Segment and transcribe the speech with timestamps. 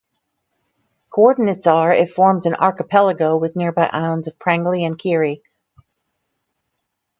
[1.13, 5.43] Coordinates are It forms an archipelago with nearby islands of Prangli and Keri.